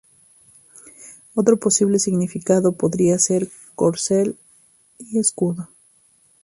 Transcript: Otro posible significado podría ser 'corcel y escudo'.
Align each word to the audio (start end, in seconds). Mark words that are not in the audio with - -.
Otro 1.35 1.57
posible 1.59 1.99
significado 1.99 2.71
podría 2.71 3.19
ser 3.19 3.51
'corcel 3.75 4.35
y 4.97 5.19
escudo'. 5.19 5.69